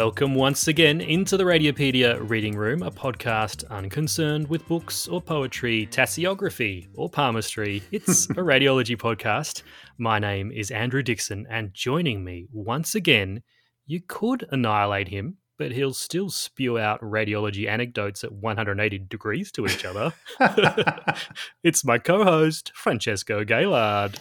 [0.00, 5.86] Welcome once again into the Radiopaedia Reading Room, a podcast unconcerned with books or poetry,
[5.90, 7.82] tasseography or palmistry.
[7.92, 9.62] It's a radiology podcast.
[9.98, 13.42] My name is Andrew Dixon, and joining me once again,
[13.86, 19.66] you could annihilate him, but he'll still spew out radiology anecdotes at 180 degrees to
[19.66, 20.14] each other.
[21.62, 24.16] it's my co host, Francesco Gaillard.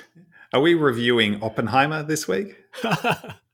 [0.54, 2.58] Are we reviewing Oppenheimer this week?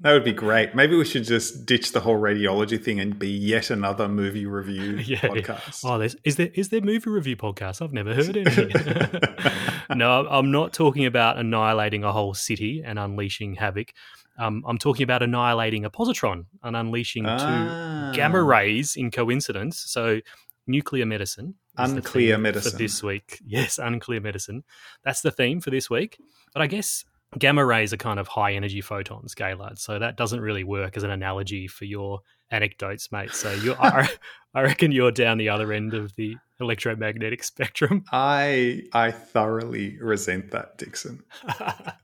[0.00, 0.74] That would be great.
[0.74, 4.96] Maybe we should just ditch the whole radiology thing and be yet another movie review
[5.04, 5.80] yeah, podcast.
[5.84, 7.82] Oh, there's, is there is there movie review podcast?
[7.82, 9.94] I've never heard any.
[9.94, 13.92] no, I'm not talking about annihilating a whole city and unleashing havoc.
[14.38, 18.10] Um, I'm talking about annihilating a positron and unleashing ah.
[18.10, 19.78] two gamma rays in coincidence.
[19.86, 20.20] So
[20.66, 21.54] nuclear medicine.
[21.76, 22.72] Unclear medicine.
[22.72, 23.40] For this week.
[23.46, 24.64] Yes, unclear medicine.
[25.04, 26.18] That's the theme for this week.
[26.52, 27.04] But I guess
[27.38, 29.78] gamma rays are kind of high energy photons, Gaillard.
[29.78, 33.32] So that doesn't really work as an analogy for your anecdotes, mate.
[33.32, 34.08] So you are,
[34.54, 38.04] I reckon you're down the other end of the electromagnetic spectrum.
[38.12, 41.22] I I thoroughly resent that, Dixon.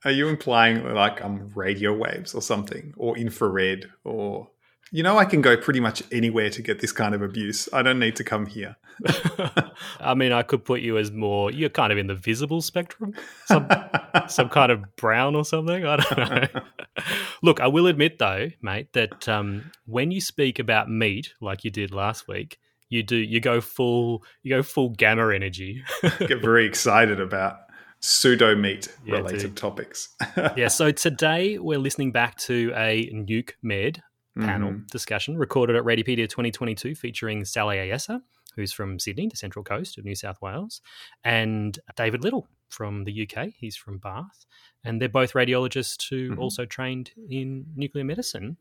[0.05, 4.49] are you implying like I'm radio waves or something, or infrared, or
[4.93, 7.69] you know, I can go pretty much anywhere to get this kind of abuse.
[7.73, 8.77] I don't need to come here.
[10.01, 13.15] I mean, I could put you as more, you're kind of in the visible spectrum,
[13.47, 13.69] some,
[14.29, 15.87] some kind of brown or something.
[15.87, 16.63] I don't know.
[17.43, 21.71] Look, I will admit, though, mate, that um, when you speak about meat, like you
[21.71, 25.85] did last week, you do you go full you go full gamma energy.
[26.19, 27.59] Get very excited about
[28.01, 30.09] pseudo meat related topics.
[30.57, 34.03] yeah, so today we're listening back to a nuke med
[34.41, 34.87] panel mm-hmm.
[34.91, 38.23] discussion recorded at Radiopaedia 2022 featuring Sally Ayesa,
[38.57, 40.81] who's from Sydney, the Central Coast of New South Wales,
[41.25, 43.49] and David Little from the UK.
[43.57, 44.47] He's from Bath.
[44.85, 46.41] And they're both radiologists who mm-hmm.
[46.41, 48.57] also trained in nuclear medicine.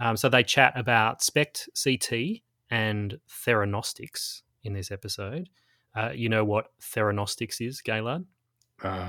[0.00, 5.48] Um, so they chat about SPECT CT and theranostics in this episode.
[5.94, 8.24] Uh, you know what theranostics is, Gaillard?
[8.82, 9.06] Uh,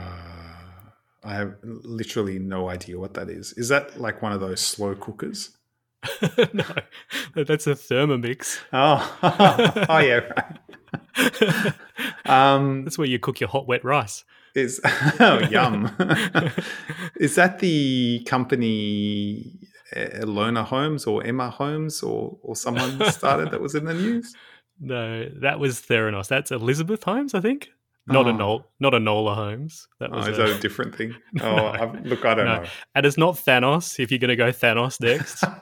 [1.23, 3.53] I have literally no idea what that is.
[3.53, 5.57] Is that like one of those slow cookers?
[6.53, 6.65] no,
[7.35, 8.59] that's a Thermomix.
[8.73, 9.17] Oh,
[9.89, 10.21] oh yeah,
[11.15, 11.73] right.
[12.25, 14.23] um, that's where you cook your hot wet rice.
[14.55, 14.81] Is
[15.19, 15.95] oh yum?
[17.15, 19.59] is that the company
[19.95, 24.35] Elona Homes or Emma Homes or or someone started that was in the news?
[24.79, 26.27] No, that was Theranos.
[26.27, 27.69] That's Elizabeth Holmes, I think.
[28.07, 28.29] Not oh.
[28.29, 29.87] a Nol, not Enola Holmes.
[29.99, 31.15] That was oh, is a, that a different thing?
[31.41, 32.61] Oh, no, look, I don't no.
[32.61, 32.69] know.
[32.95, 33.99] And it's not Thanos.
[33.99, 35.41] If you're going to go Thanos next,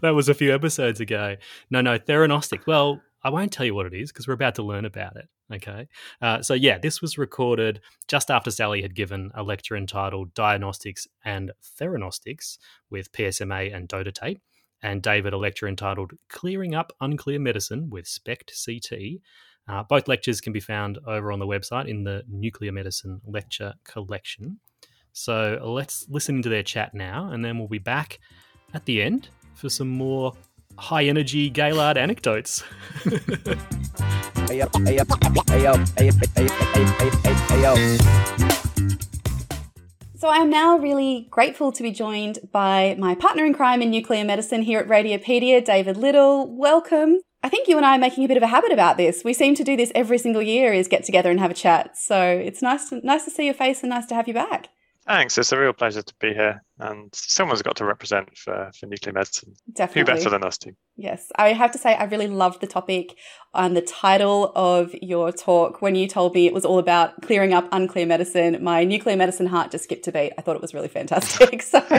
[0.00, 1.36] that was a few episodes ago.
[1.70, 2.66] No, no, Theranostic.
[2.66, 5.28] Well, I won't tell you what it is because we're about to learn about it.
[5.52, 5.88] Okay.
[6.20, 11.06] Uh, so, yeah, this was recorded just after Sally had given a lecture entitled Diagnostics
[11.24, 12.58] and Theranostics
[12.90, 14.40] with PSMA and dotatate,
[14.82, 19.20] and David a lecture entitled Clearing Up Unclear Medicine with SPECT CT.
[19.68, 23.74] Uh, both lectures can be found over on the website in the Nuclear Medicine Lecture
[23.84, 24.58] Collection.
[25.12, 28.18] So let's listen into their chat now, and then we'll be back
[28.72, 30.32] at the end for some more
[30.76, 32.62] high energy Gaillard anecdotes.
[40.18, 43.90] So I am now really grateful to be joined by my partner in crime in
[43.90, 46.56] nuclear medicine here at Radiopaedia, David Little.
[46.56, 47.20] Welcome.
[47.48, 49.24] I think you and I are making a bit of a habit about this.
[49.24, 51.96] We seem to do this every single year is get together and have a chat.
[51.96, 54.68] So it's nice to, nice to see your face and nice to have you back.
[55.06, 55.38] Thanks.
[55.38, 56.62] It's a real pleasure to be here.
[56.78, 59.54] And someone's got to represent for, for nuclear medicine.
[59.72, 60.12] Definitely.
[60.12, 60.72] Who better than us two?
[60.98, 61.32] Yes.
[61.36, 63.16] I have to say, I really loved the topic
[63.54, 65.80] and the title of your talk.
[65.80, 69.46] When you told me it was all about clearing up unclear medicine, my nuclear medicine
[69.46, 70.34] heart just skipped a beat.
[70.36, 71.62] I thought it was really fantastic.
[71.68, 71.78] So.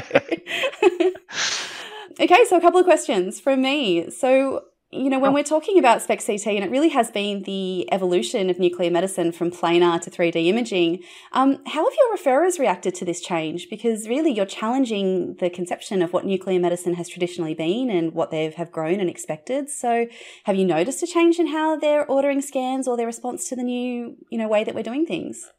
[2.20, 4.12] okay, so a couple of questions from me.
[4.12, 7.88] So, you know, when we're talking about SPECT CT, and it really has been the
[7.94, 12.96] evolution of nuclear medicine from planar to 3D imaging, um, how have your referrers reacted
[12.96, 13.70] to this change?
[13.70, 18.32] Because really, you're challenging the conception of what nuclear medicine has traditionally been and what
[18.32, 19.70] they have grown and expected.
[19.70, 20.08] So,
[20.46, 23.64] have you noticed a change in how they're ordering scans or their response to the
[23.64, 25.52] new, you know, way that we're doing things?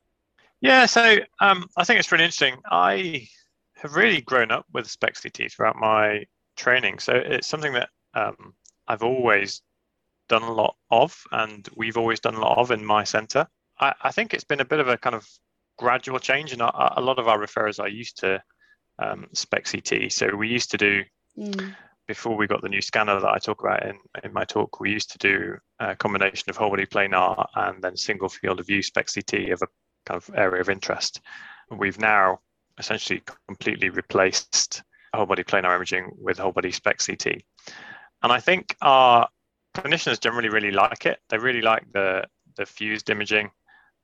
[0.60, 2.56] Yeah, so um, I think it's really interesting.
[2.68, 3.28] I
[3.76, 6.24] have really grown up with SPECT CT throughout my
[6.56, 8.54] training, so it's something that um,
[8.90, 9.62] I've always
[10.28, 13.46] done a lot of, and we've always done a lot of in my centre.
[13.78, 15.28] I, I think it's been a bit of a kind of
[15.78, 18.42] gradual change, and a, a lot of our referrers are used to
[18.98, 20.12] um, SPECT CT.
[20.12, 21.04] So we used to do
[21.38, 21.76] mm.
[22.08, 24.80] before we got the new scanner that I talk about in, in my talk.
[24.80, 28.66] We used to do a combination of whole body planar and then single field of
[28.66, 29.68] view SPECT CT of a
[30.04, 31.20] kind of area of interest.
[31.70, 32.40] We've now
[32.76, 34.82] essentially completely replaced
[35.14, 37.42] whole body planar imaging with whole body SPECT CT.
[38.22, 39.28] And I think our
[39.74, 41.20] clinicians generally really like it.
[41.28, 42.24] They really like the
[42.56, 43.50] the fused imaging,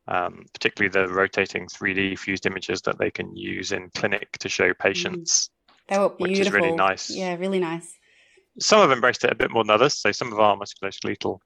[0.08, 4.72] um, particularly the rotating 3D fused images that they can use in clinic to show
[4.74, 5.48] patients.
[5.48, 5.86] Mm.
[5.88, 6.28] They were beautiful.
[6.28, 7.10] Which is really nice.
[7.10, 7.96] Yeah, really nice.
[8.58, 9.94] Some have embraced it a bit more than others.
[9.94, 11.38] So some of our musculoskeletal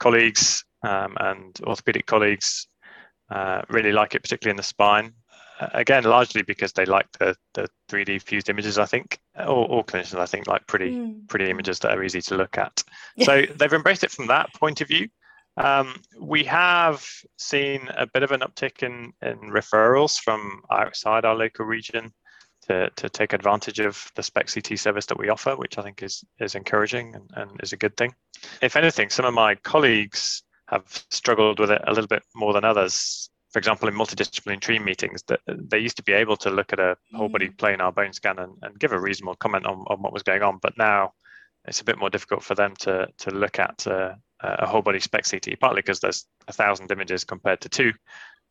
[0.00, 2.66] colleagues um, and orthopedic colleagues
[3.30, 5.12] uh, really like it, particularly in the spine.
[5.60, 8.78] Again, largely because they like the, the 3D fused images.
[8.78, 11.26] I think all, all clinicians, I think, like pretty mm.
[11.28, 12.82] pretty images that are easy to look at.
[13.22, 15.08] so they've embraced it from that point of view.
[15.56, 17.06] Um, we have
[17.38, 22.12] seen a bit of an uptick in, in referrals from outside our local region
[22.68, 26.02] to, to take advantage of the SPECT CT service that we offer, which I think
[26.02, 28.14] is, is encouraging and, and is a good thing.
[28.60, 32.64] If anything, some of my colleagues have struggled with it a little bit more than
[32.64, 33.30] others.
[33.56, 36.78] For example, in multidisciplinary team meetings, that they used to be able to look at
[36.78, 37.56] a whole body mm.
[37.56, 40.58] planar bone scan and, and give a reasonable comment on, on what was going on,
[40.60, 41.14] but now
[41.64, 44.12] it's a bit more difficult for them to to look at uh,
[44.42, 47.94] a whole body SPECT CT, partly because there's a thousand images compared to two.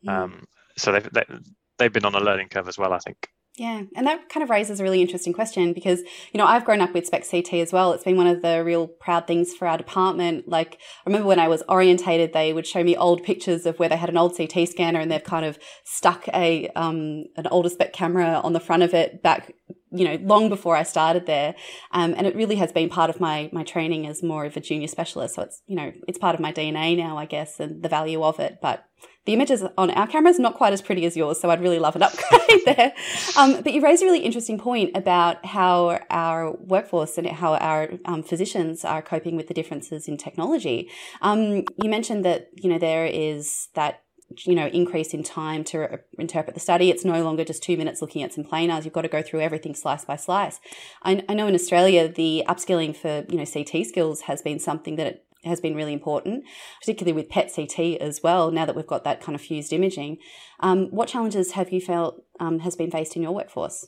[0.08, 0.10] Mm.
[0.10, 1.44] Um, so they've, they, have
[1.78, 3.30] they have been on a learning curve as well, I think.
[3.58, 6.02] Yeah, and that kind of raises a really interesting question because,
[6.34, 7.94] you know, I've grown up with SPECT CT as well.
[7.94, 10.50] It's been one of the real proud things for our department.
[10.50, 13.88] Like, I remember when I was orientated, they would show me old pictures of where
[13.88, 17.70] they had an old CT scanner and they've kind of stuck a um, an older
[17.70, 19.54] SPECT camera on the front of it back
[19.92, 21.56] you know, long before I started there.
[21.92, 24.60] Um, and it really has been part of my, my training as more of a
[24.60, 25.36] junior specialist.
[25.36, 28.22] So it's, you know, it's part of my DNA now, I guess, and the value
[28.22, 28.60] of it.
[28.62, 28.84] But
[29.26, 31.96] the images on our cameras not quite as pretty as yours, so I'd really love
[31.96, 32.94] an upgrade there.
[33.38, 37.90] Um, but you raised a really interesting point about how our workforce and how our
[38.06, 40.90] um, physicians are coping with the differences in technology.
[41.22, 44.02] Um, you mentioned that you know there is that
[44.46, 48.02] you know increase in time to interpret the study it's no longer just two minutes
[48.02, 50.60] looking at some planars you've got to go through everything slice by slice
[51.04, 54.96] I, I know in australia the upskilling for you know ct skills has been something
[54.96, 56.44] that has been really important,
[56.82, 58.52] particularly with PET CT as well.
[58.52, 60.18] Now that we've got that kind of fused imaging,
[60.60, 63.88] um, what challenges have you felt um, has been faced in your workforce?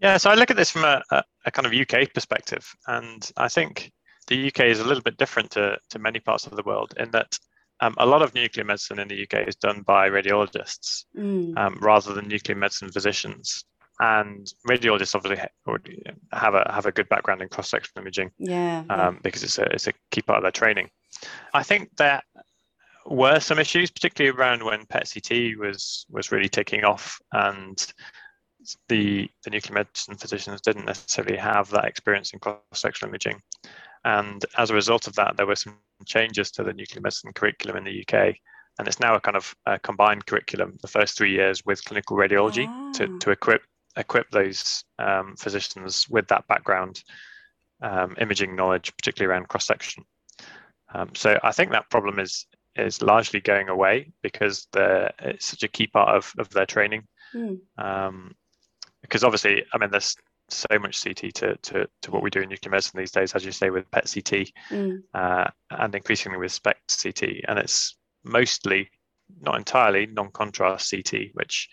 [0.00, 1.02] Yeah, so I look at this from a,
[1.46, 3.92] a, kind of UK perspective, and I think
[4.26, 7.10] the UK is a little bit different to, to many parts of the world in
[7.12, 7.38] that
[7.80, 11.56] um, a lot of nuclear medicine in the UK is done by radiologists mm.
[11.56, 13.64] Um, rather than nuclear medicine physicians
[14.00, 16.02] and radiologists obviously already
[16.32, 18.30] have a have a good background in cross sectional imaging.
[18.38, 20.90] Yeah, um, because it's a it's a key part of their training.
[21.52, 22.22] I think there
[23.06, 27.92] were some issues, particularly around when PET CT was was really taking off, and
[28.88, 33.40] the the nuclear medicine physicians didn't necessarily have that experience in cross sectional imaging.
[34.04, 37.78] And as a result of that, there were some changes to the nuclear medicine curriculum
[37.78, 38.36] in the UK
[38.78, 42.16] and it's now a kind of a combined curriculum the first three years with clinical
[42.16, 42.92] radiology ah.
[42.92, 43.62] to, to equip
[43.96, 47.02] equip those um, physicians with that background
[47.80, 50.04] um, imaging knowledge, particularly around cross section.
[50.94, 52.46] Um, so I think that problem is
[52.76, 57.06] is largely going away because it's such a key part of, of their training.
[57.32, 58.32] Mm.
[59.02, 60.16] because obviously, I mean, there's
[60.48, 63.44] so much CT to, to, to what we do in nuclear medicine these days, as
[63.44, 65.02] you say, with PET CT mm.
[65.14, 67.22] uh, and increasingly with SPECT CT.
[67.48, 68.90] And it's mostly,
[69.40, 71.68] not entirely, non contrast CT, which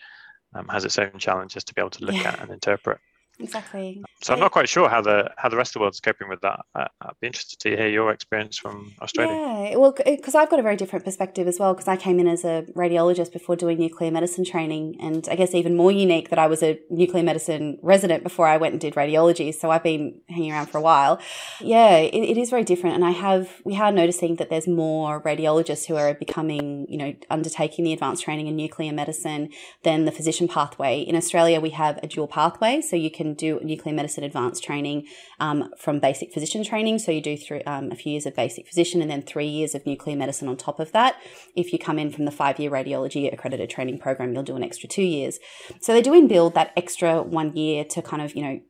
[0.54, 2.30] um, has its own challenges to be able to look yeah.
[2.30, 2.98] at and interpret.
[3.38, 4.02] Exactly.
[4.22, 6.42] So I'm not quite sure how the how the rest of the world's coping with
[6.42, 6.60] that.
[6.74, 9.32] Uh, I'd be interested to hear your experience from Australia.
[9.32, 11.74] Yeah, well, because I've got a very different perspective as well.
[11.74, 15.54] Because I came in as a radiologist before doing nuclear medicine training, and I guess
[15.54, 18.94] even more unique that I was a nuclear medicine resident before I went and did
[18.94, 19.52] radiology.
[19.52, 21.20] So I've been hanging around for a while.
[21.60, 25.20] Yeah, it, it is very different, and I have we are noticing that there's more
[25.22, 29.48] radiologists who are becoming, you know, undertaking the advanced training in nuclear medicine
[29.82, 31.00] than the physician pathway.
[31.00, 35.06] In Australia, we have a dual pathway, so you can do nuclear medicine advanced training
[35.40, 36.98] um, from basic physician training.
[36.98, 39.74] So you do through um, a few years of basic physician and then three years
[39.74, 41.16] of nuclear medicine on top of that.
[41.56, 44.64] If you come in from the five year radiology accredited training program, you'll do an
[44.64, 45.38] extra two years.
[45.80, 48.60] So they do inbuild that extra one year to kind of, you know,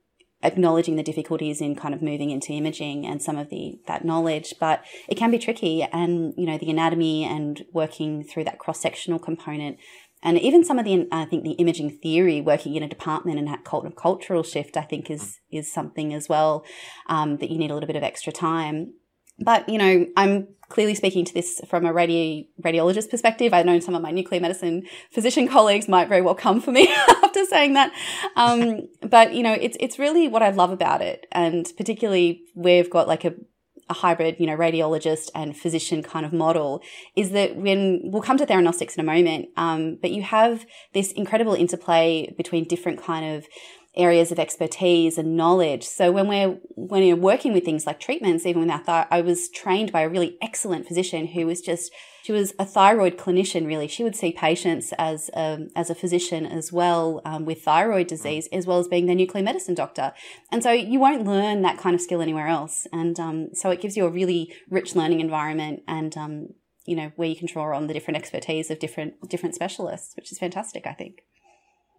[0.42, 4.54] acknowledging the difficulties in kind of moving into imaging and some of the that knowledge
[4.58, 8.80] but it can be tricky and you know the anatomy and working through that cross
[8.80, 9.78] sectional component
[10.22, 13.48] and even some of the I think the imaging theory working in a department and
[13.48, 16.64] that cultural shift I think is is something as well
[17.08, 18.94] um, that you need a little bit of extra time.
[19.38, 23.52] But you know, I'm clearly speaking to this from a radi- radiologist perspective.
[23.52, 26.88] I know some of my nuclear medicine physician colleagues might very well come for me
[27.08, 27.92] after saying that.
[28.36, 32.90] Um, but you know, it's it's really what I love about it, and particularly we've
[32.90, 33.34] got like a
[33.88, 36.82] a hybrid, you know, radiologist and physician kind of model
[37.16, 41.12] is that when we'll come to theranostics in a moment, um, but you have this
[41.12, 43.46] incredible interplay between different kind of
[43.94, 45.84] areas of expertise and knowledge.
[45.84, 49.20] So when we're when you're working with things like treatments, even with our th- I
[49.20, 53.66] was trained by a really excellent physician who was just she was a thyroid clinician.
[53.66, 58.06] Really, she would see patients as um, as a physician as well um, with thyroid
[58.06, 60.12] disease, as well as being their nuclear medicine doctor.
[60.50, 62.86] And so you won't learn that kind of skill anywhere else.
[62.92, 66.48] And um, so it gives you a really rich learning environment and um,
[66.86, 70.30] you know where you can draw on the different expertise of different different specialists, which
[70.30, 70.86] is fantastic.
[70.86, 71.22] I think.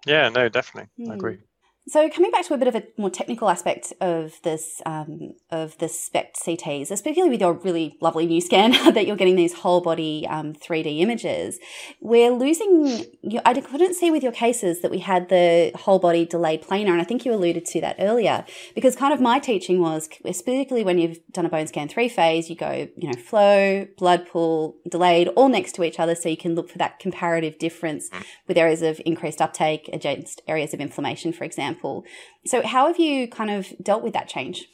[0.05, 1.05] Yeah, no, definitely, mm.
[1.05, 1.19] I hmm.
[1.19, 1.37] agree.
[1.85, 5.77] So coming back to a bit of a more technical aspect of this um, of
[5.79, 9.81] the SPECT CTs, especially with your really lovely new scan that you're getting these whole
[9.81, 11.59] body um, 3D images,
[11.99, 13.05] we're losing.
[13.45, 17.01] I couldn't see with your cases that we had the whole body delayed planar, and
[17.01, 20.97] I think you alluded to that earlier because kind of my teaching was, particularly when
[20.99, 25.27] you've done a bone scan three phase, you go you know flow, blood pool, delayed,
[25.29, 28.23] all next to each other, so you can look for that comparative difference mm.
[28.47, 32.05] with areas of increased uptake against areas of inflammation, for example example.
[32.45, 34.67] So, how have you kind of dealt with that change?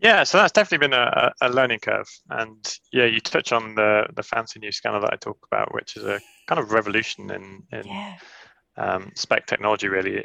[0.00, 4.06] Yeah, so that's definitely been a, a learning curve, and yeah, you touch on the
[4.14, 7.62] the fancy new scanner that I talk about, which is a kind of revolution in
[7.70, 8.16] in yeah.
[8.76, 10.22] um, SPECT technology, really,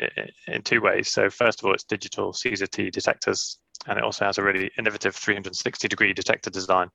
[0.48, 1.10] in two ways.
[1.10, 5.16] So first of all, it's digital CZT detectors, and it also has a really innovative
[5.16, 6.90] 360 degree detector design,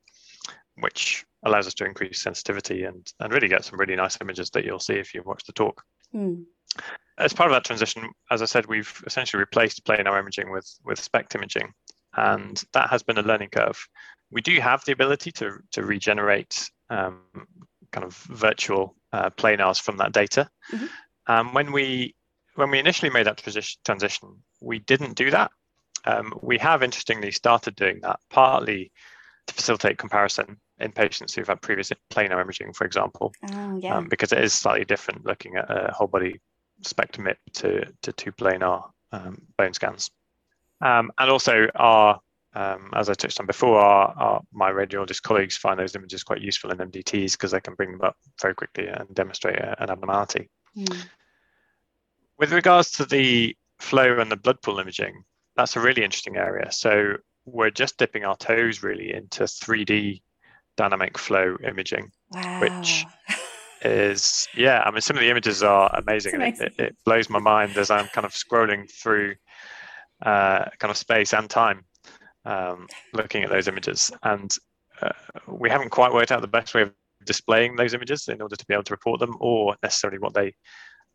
[0.79, 4.65] which allows us to increase sensitivity and and really get some really nice images that
[4.65, 5.83] you'll see if you watch the talk.
[6.13, 6.43] Mm
[7.17, 10.99] as part of that transition, as I said, we've essentially replaced planar imaging with with
[10.99, 11.73] SPECT imaging,
[12.15, 13.87] and that has been a learning curve.
[14.31, 17.21] We do have the ability to to regenerate um,
[17.91, 20.49] kind of virtual uh, planars from that data.
[20.71, 20.85] Mm-hmm.
[21.27, 22.15] Um, when we
[22.55, 25.51] when we initially made that transition, transition we didn't do that.
[26.05, 28.91] Um, we have interestingly started doing that partly
[29.47, 33.95] to facilitate comparison in patients who've had previous planar imaging, for example, oh, yeah.
[33.95, 36.41] um, because it is slightly different looking at a whole body
[36.85, 40.11] spectrum to, to two planar um, bone scans.
[40.81, 42.19] Um, and also our,
[42.53, 46.41] um, as I touched on before, our, our, my radiologist colleagues find those images quite
[46.41, 50.49] useful in MDTs because they can bring them up very quickly and demonstrate an abnormality.
[50.77, 51.05] Mm.
[52.37, 55.23] With regards to the flow and the blood pool imaging,
[55.55, 56.71] that's a really interesting area.
[56.71, 60.21] So we're just dipping our toes really into 3D
[60.75, 62.61] dynamic flow imaging, wow.
[62.61, 63.05] which
[63.83, 66.67] is yeah i mean some of the images are amazing, amazing.
[66.77, 69.35] It, it, blows my mind as i'm kind of scrolling through
[70.21, 71.85] uh, kind of space and time
[72.45, 74.11] um, looking at those images.
[74.23, 74.55] And
[75.01, 75.09] uh,
[75.47, 76.93] we haven't quite worked out the best way of
[77.25, 80.53] displaying those images in order to be able to report them or necessarily what they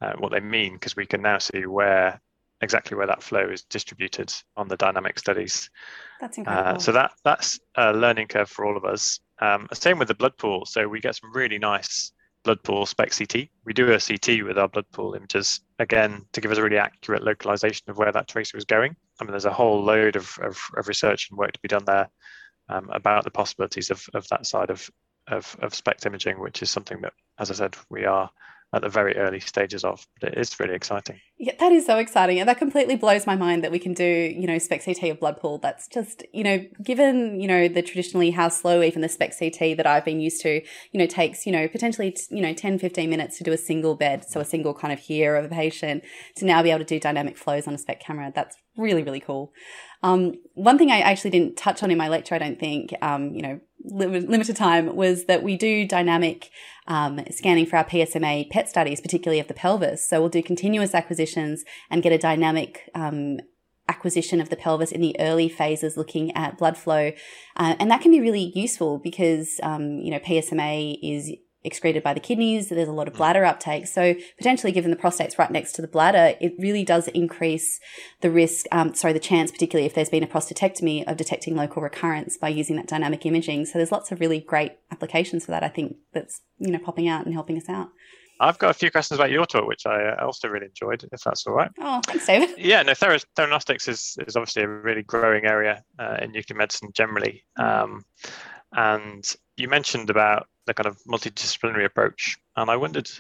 [0.01, 2.21] uh, what they mean because we can now see where
[2.61, 5.71] exactly where that flow is distributed on the dynamic studies.
[6.21, 6.81] That's uh, incredible.
[6.81, 9.21] so that that's a learning curve for all of us.
[9.41, 10.67] Um, same with the blood pool.
[10.67, 12.13] So we get some really nice
[12.49, 13.49] blood pool SPECT CT.
[13.67, 16.79] We do a CT with our blood pool images again to give us a really
[16.79, 18.97] accurate localization of where that tracer is going.
[19.21, 21.85] I mean, there's a whole load of, of, of research and work to be done
[21.85, 22.09] there
[22.71, 24.89] um, about the possibilities of, of that side of,
[25.27, 28.31] of, of SPECT imaging, which is something that, as I said, we are
[28.75, 30.07] at the very early stages of.
[30.21, 31.21] But it is really exciting.
[31.39, 32.39] Yeah, that is so exciting.
[32.39, 35.21] And that completely blows my mind that we can do, you know, SPECT CT of
[35.21, 35.59] blood pool.
[35.59, 39.77] That's just, you know, given, you know, the traditionally how slow even the SPECT CT
[39.77, 40.61] that I've been used to,
[40.93, 43.95] you know, takes, you know, potentially, you know, 10, 15 minutes to do a single
[43.95, 44.25] bed.
[44.29, 46.05] So a single kind of here of a patient
[46.37, 48.33] to now be able to do dynamic flows on a SPECT camera.
[48.35, 49.53] That's really, really cool.
[50.03, 53.35] Um, one thing I actually didn't touch on in my lecture, I don't think, um,
[53.35, 56.51] you know, limited time, was that we do dynamic
[56.87, 60.09] um, scanning for our PSMA PET studies, particularly of the pelvis.
[60.09, 63.41] So we'll do continuous acquisitions and get a dynamic um,
[63.89, 67.13] acquisition of the pelvis in the early phases looking at blood flow.
[67.57, 71.33] Uh, and that can be really useful because, um, you know, PSMA is
[71.65, 72.69] excreted by the kidneys.
[72.69, 73.19] There's a lot of mm.
[73.19, 73.87] bladder uptake.
[73.87, 77.81] So potentially, given the prostate's right next to the bladder, it really does increase
[78.21, 81.83] the risk, um, sorry, the chance, particularly if there's been a prostatectomy, of detecting local
[81.83, 83.67] recurrence by using that dynamic imaging.
[83.67, 85.63] So there's lots of really great applications for that.
[85.63, 87.89] I think that's you know popping out and helping us out.
[88.41, 91.47] I've got a few questions about your talk, which I also really enjoyed, if that's
[91.47, 91.71] all right.
[91.81, 92.51] Oh, thanks, David.
[92.59, 96.91] Yeah, no, theranos- theranostics is, is obviously a really growing area uh, in nuclear medicine
[96.93, 97.45] generally.
[97.59, 97.83] Mm.
[97.83, 98.05] Um,
[98.73, 102.37] and you mentioned about the kind of multidisciplinary approach.
[102.57, 103.11] And I wondered,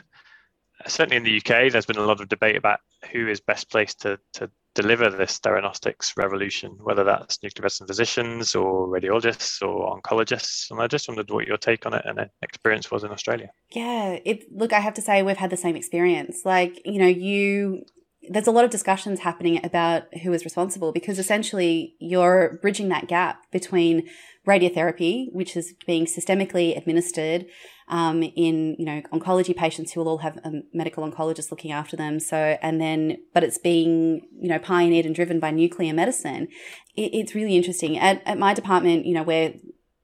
[0.87, 4.01] certainly in the UK, there's been a lot of debate about who is best placed
[4.03, 10.71] to, to deliver this theranostics revolution, whether that's nuclear medicine physicians or radiologists or oncologists.
[10.71, 13.51] And I just wondered what your take on it and experience was in Australia.
[13.71, 16.43] Yeah, it look, I have to say we've had the same experience.
[16.45, 17.85] Like, you know, you
[18.31, 23.09] there's a lot of discussions happening about who is responsible because essentially you're bridging that
[23.09, 24.09] gap between
[24.49, 27.47] radiotherapy, which is being systemically administered
[27.89, 31.97] um, in you know oncology patients who will all have a medical oncologist looking after
[31.97, 32.19] them.
[32.19, 36.49] So and then, but it's being you know pioneered and driven by nuclear medicine.
[36.97, 37.99] It, it's really interesting.
[37.99, 39.55] At, at my department, you know, where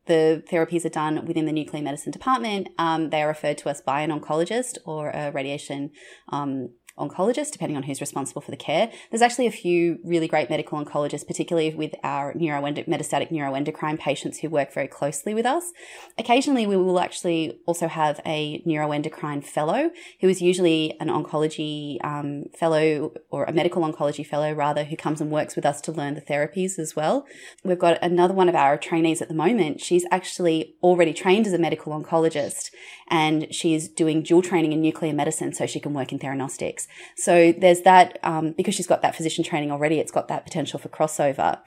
[0.06, 2.68] the therapies are done within the nuclear medicine department.
[2.78, 5.90] Um, they are referred to us by an oncologist or a radiation
[6.28, 8.90] um, oncologist, depending on who's responsible for the care.
[9.10, 14.38] There's actually a few really great medical oncologists, particularly with our neuroend- metastatic neuroendocrine patients
[14.38, 15.72] who work very closely with us.
[16.18, 22.44] Occasionally, we will actually also have a neuroendocrine fellow who is usually an oncology um,
[22.56, 26.14] fellow or a medical oncology fellow, rather, who comes and works with us to learn
[26.14, 27.26] the therapies as well.
[27.64, 29.80] We've got another one of our trainees at the moment.
[29.80, 32.70] She's actually already trained as a medical oncologist
[33.08, 36.83] and she's doing dual training in nuclear medicine so she can work in theranostics.
[37.16, 40.78] So there's that, um, because she's got that physician training already, it's got that potential
[40.78, 41.58] for crossover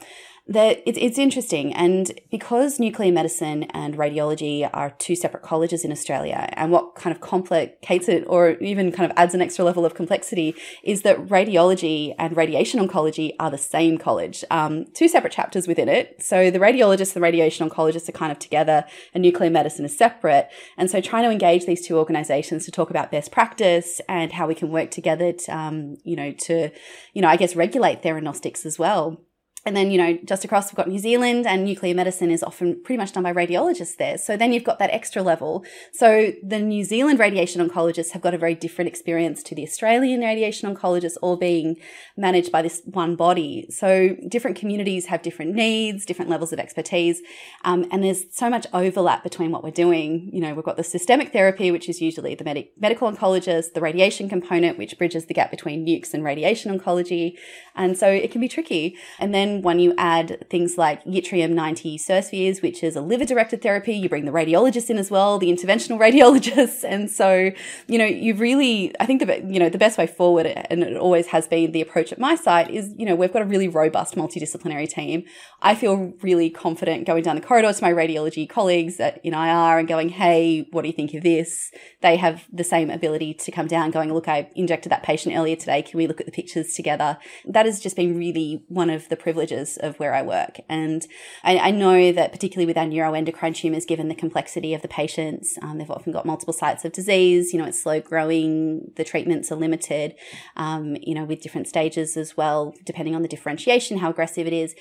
[0.49, 1.73] that it's, it's interesting.
[1.73, 7.15] And because nuclear medicine and radiology are two separate colleges in Australia, and what kind
[7.15, 11.17] of complicates it or even kind of adds an extra level of complexity is that
[11.27, 16.21] radiology and radiation oncology are the same college, um, two separate chapters within it.
[16.21, 20.49] So the radiologists and radiation oncologists are kind of together, and nuclear medicine is separate.
[20.77, 24.47] And so trying to engage these two organizations to talk about best practice and how
[24.47, 26.71] we can work together to, um, you know, to,
[27.13, 29.21] you know, I guess regulate theranostics as well
[29.67, 32.81] and then, you know, just across, we've got New Zealand and nuclear medicine is often
[32.83, 34.17] pretty much done by radiologists there.
[34.17, 35.65] So then you've got that extra level.
[35.91, 40.21] So the New Zealand radiation oncologists have got a very different experience to the Australian
[40.21, 41.75] radiation oncologists, all being
[42.15, 43.67] managed by this one body.
[43.69, 47.21] So different communities have different needs, different levels of expertise.
[47.65, 50.29] Um, and there's so much overlap between what we're doing.
[50.31, 53.81] You know, we've got the systemic therapy, which is usually the medic- medical oncologist, the
[53.81, 57.33] radiation component, which bridges the gap between nukes and radiation oncology.
[57.75, 58.95] And so it can be tricky.
[59.19, 63.61] And then when you add things like yttrium 90 SIR-Spheres, which is a liver directed
[63.61, 66.83] therapy, you bring the radiologists in as well, the interventional radiologists.
[66.83, 67.51] And so,
[67.87, 70.97] you know, you've really, I think the, you know, the best way forward, and it
[70.97, 73.67] always has been the approach at my site is, you know, we've got a really
[73.67, 75.23] robust multidisciplinary team.
[75.61, 79.79] I feel really confident going down the corridor to my radiology colleagues at, in IR
[79.79, 81.71] and going, Hey, what do you think of this?
[82.01, 85.55] They have the same ability to come down going, look, I injected that patient earlier
[85.55, 85.81] today.
[85.81, 87.17] Can we look at the pictures together?
[87.45, 90.59] That has just been really one of the privileges of where I work.
[90.69, 91.05] And
[91.43, 95.57] I, I know that particularly with our neuroendocrine tumors, given the complexity of the patients,
[95.61, 97.53] um, they've often got multiple sites of disease.
[97.53, 98.91] You know, it's slow growing.
[98.95, 100.15] The treatments are limited.
[100.55, 104.53] Um, you know, with different stages as well, depending on the differentiation, how aggressive it
[104.53, 104.75] is.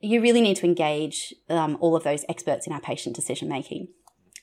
[0.00, 3.88] You really need to engage um, all of those experts in our patient decision making.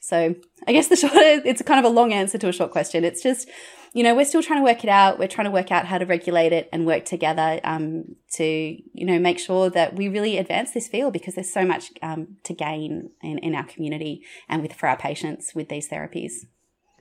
[0.08, 0.36] So
[0.68, 3.04] I guess the short, it's kind of a long answer to a short question.
[3.04, 3.50] It's just
[3.94, 5.18] you know, we're still trying to work it out.
[5.18, 9.06] We're trying to work out how to regulate it and work together um, to, you
[9.06, 12.54] know, make sure that we really advance this field because there's so much um, to
[12.54, 16.46] gain in, in our community and with for our patients with these therapies.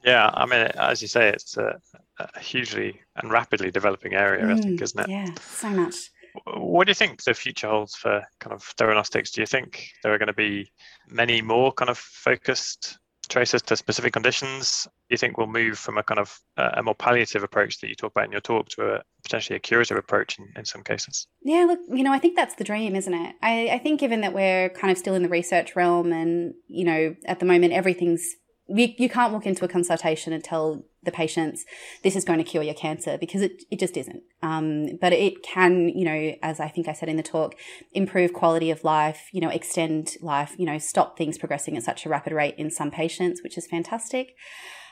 [0.05, 1.81] Yeah, I mean, as you say, it's a,
[2.19, 5.09] a hugely and rapidly developing area, mm, I think, mm, isn't it?
[5.11, 5.97] Yeah, so much.
[6.45, 9.33] What do you think the future holds for kind of theranostics?
[9.33, 10.71] Do you think there are going to be
[11.09, 15.99] many more kind of focused tracers to specific conditions, do you think we'll move from
[15.99, 18.95] a kind of a more palliative approach that you talk about in your talk to
[18.95, 21.27] a potentially a curative approach in, in some cases?
[21.43, 23.37] Yeah, look, you know, I think that's the dream, isn't it?
[23.43, 26.85] I, I think given that we're kind of still in the research realm and, you
[26.85, 28.35] know, at the moment everything's
[28.69, 31.65] you, you can't walk into a consultation and tell the patients
[32.03, 34.23] this is going to cure your cancer because it, it just isn't.
[34.43, 37.55] Um, but it can, you know, as I think I said in the talk,
[37.93, 42.05] improve quality of life, you know, extend life, you know, stop things progressing at such
[42.05, 44.35] a rapid rate in some patients, which is fantastic.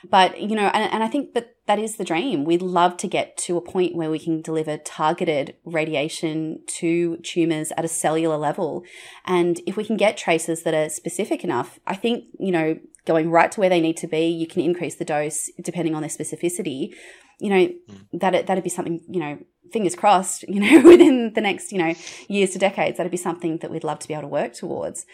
[0.09, 2.45] But, you know, and, and I think that that is the dream.
[2.45, 7.71] We'd love to get to a point where we can deliver targeted radiation to tumors
[7.77, 8.83] at a cellular level.
[9.25, 13.29] And if we can get traces that are specific enough, I think, you know, going
[13.29, 16.09] right to where they need to be, you can increase the dose depending on their
[16.09, 16.93] specificity.
[17.39, 18.19] You know, mm.
[18.19, 19.37] that that'd be something, you know,
[19.71, 21.93] fingers crossed, you know, within the next, you know,
[22.27, 25.05] years to decades, that'd be something that we'd love to be able to work towards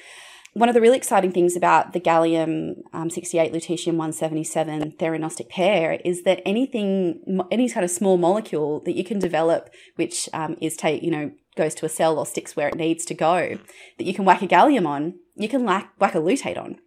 [0.54, 5.94] one of the really exciting things about the gallium um, 68 lutetium 177 theranostic pair
[6.04, 10.76] is that anything any kind of small molecule that you can develop which um, is
[10.76, 13.58] take you know goes to a cell or sticks where it needs to go
[13.98, 16.78] that you can whack a gallium on you can whack, whack a lutate on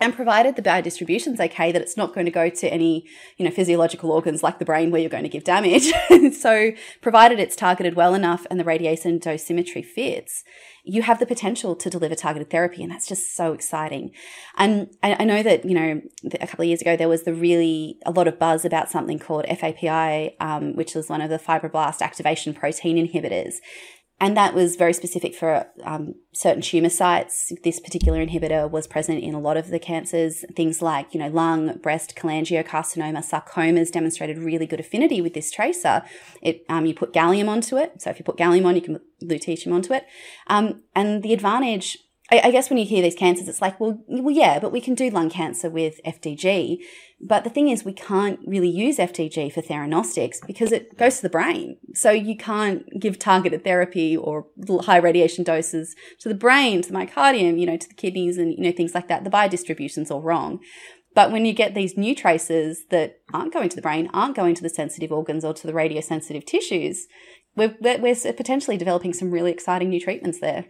[0.00, 3.06] and provided the biodistribution is okay, that it's not going to go to any,
[3.36, 5.92] you know, physiological organs like the brain where you're going to give damage.
[6.36, 10.44] so provided it's targeted well enough and the radiation dosimetry fits,
[10.84, 12.82] you have the potential to deliver targeted therapy.
[12.82, 14.12] And that's just so exciting.
[14.56, 16.00] And I know that, you know,
[16.40, 19.18] a couple of years ago, there was the really, a lot of buzz about something
[19.18, 23.56] called FAPI, um, which was one of the fibroblast activation protein inhibitors
[24.18, 27.52] and that was very specific for um, certain tumor sites.
[27.64, 30.42] This particular inhibitor was present in a lot of the cancers.
[30.54, 36.02] Things like, you know, lung, breast, cholangiocarcinoma, sarcomas demonstrated really good affinity with this tracer.
[36.40, 38.00] It, um, you put gallium onto it.
[38.00, 40.06] So if you put gallium on, you can put lutetium onto it.
[40.46, 41.98] Um, and the advantage
[42.30, 44.80] I, I guess when you hear these cancers, it's like, well, well, yeah, but we
[44.80, 46.78] can do lung cancer with FDG.
[47.20, 51.22] But the thing is, we can't really use FDG for theranostics because it goes to
[51.22, 51.78] the brain.
[51.94, 54.46] So you can't give targeted therapy or
[54.82, 58.52] high radiation doses to the brain, to the myocardium, you know, to the kidneys and,
[58.52, 59.24] you know, things like that.
[59.24, 60.60] The biodistribution's all wrong.
[61.14, 64.54] But when you get these new traces that aren't going to the brain, aren't going
[64.54, 67.06] to the sensitive organs or to the radiosensitive tissues,
[67.54, 70.66] we're, we're potentially developing some really exciting new treatments there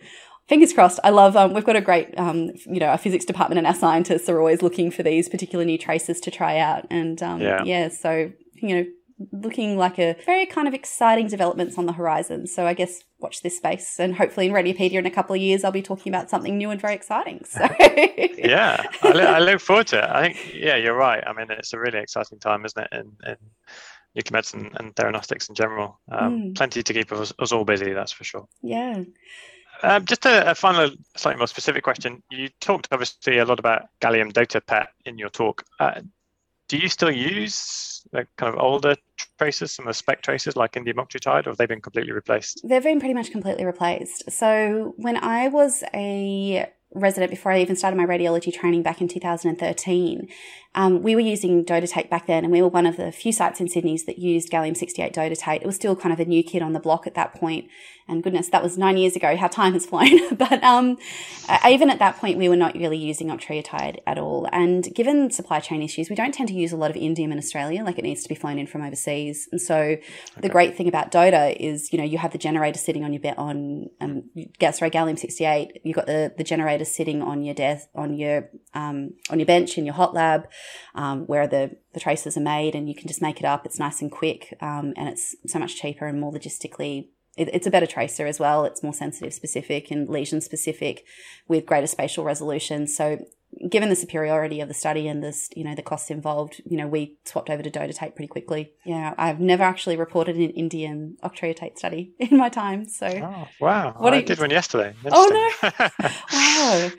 [0.48, 1.00] fingers crossed.
[1.04, 1.36] I love.
[1.36, 4.38] Um, we've got a great, um, you know, our physics department and our scientists are
[4.38, 6.86] always looking for these particular new traces to try out.
[6.90, 7.62] And um, yeah.
[7.64, 8.86] yeah, so you know,
[9.32, 12.46] looking like a very kind of exciting developments on the horizon.
[12.46, 15.64] So I guess watch this space, and hopefully in Radiopaedia in a couple of years,
[15.64, 17.44] I'll be talking about something new and very exciting.
[17.44, 17.60] So
[18.38, 20.04] yeah, I, lo- I, look forward to it.
[20.04, 21.22] I think yeah, you're right.
[21.26, 22.88] I mean, it's a really exciting time, isn't it?
[22.92, 23.36] In, in
[24.14, 26.00] nuclear medicine and theranostics in general.
[26.10, 26.56] Um, mm.
[26.56, 28.48] Plenty to keep us, us all busy, that's for sure.
[28.62, 29.02] Yeah.
[29.82, 32.22] Um, just a, a, final, slightly more specific question.
[32.30, 35.64] You talked obviously a lot about gallium DOTA PET in your talk.
[35.78, 36.00] Uh,
[36.68, 38.96] do you still use the kind of older
[39.38, 42.60] traces, some of the SPECT traces like indium octreotide, or have they been completely replaced?
[42.64, 44.30] They've been pretty much completely replaced.
[44.32, 49.08] So when I was a resident before I even started my radiology training back in
[49.08, 50.28] 2013,
[50.76, 53.60] um, we were using dotatate back then, and we were one of the few sites
[53.60, 55.62] in Sydney's that used gallium 68 dotatate.
[55.62, 57.68] It was still kind of a new kid on the block at that point,
[58.08, 59.36] and goodness, that was nine years ago.
[59.36, 60.34] How time has flown!
[60.36, 60.98] but um,
[61.66, 64.48] even at that point, we were not really using octreotide at all.
[64.52, 67.38] And given supply chain issues, we don't tend to use a lot of indium in
[67.38, 67.82] Australia.
[67.82, 69.48] Like it needs to be flown in from overseas.
[69.50, 70.02] And so, okay.
[70.40, 73.22] the great thing about DOTA is, you know, you have the generator sitting on your
[73.22, 74.24] bed on um,
[74.72, 75.80] sorry, gallium 68.
[75.84, 79.76] You've got the the generator sitting on your desk on your um, on your bench
[79.78, 80.48] in your hot lab
[80.94, 83.66] um, where the, the traces are made and you can just make it up.
[83.66, 87.08] It's nice and quick um, and it's so much cheaper and more logistically.
[87.36, 88.64] It, it's a better tracer as well.
[88.64, 91.04] It's more sensitive specific and lesion specific
[91.48, 92.86] with greater spatial resolution.
[92.86, 93.26] So
[93.70, 96.86] given the superiority of the study and this, you know, the costs involved, you know,
[96.86, 98.72] we swapped over to dotatate pretty quickly.
[98.84, 102.88] Yeah, I've never actually reported an indium octreottate study in my time.
[102.88, 104.94] So, oh, wow, what I did one yesterday.
[105.10, 105.78] Oh no,
[106.32, 106.90] wow,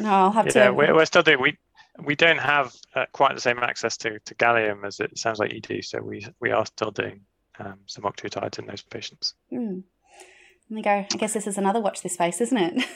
[0.00, 0.72] no, I'll have yeah, to.
[0.72, 1.40] We're, we're still doing.
[1.40, 1.58] We
[2.04, 5.52] we don't have uh, quite the same access to, to gallium as it sounds like
[5.52, 5.80] you do.
[5.82, 7.20] So we we are still doing
[7.58, 9.34] um, some octreotides in those patients.
[9.52, 9.84] Mm.
[10.68, 10.90] We go.
[10.90, 12.86] I guess this is another watch this space, isn't it?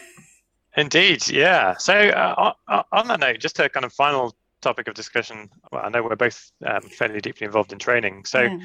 [0.76, 1.76] Indeed, yeah.
[1.76, 2.52] So uh,
[2.92, 5.50] on, that note, just a kind of final topic of discussion.
[5.72, 8.24] Well, I know we're both um, fairly deeply involved in training.
[8.24, 8.58] So yeah.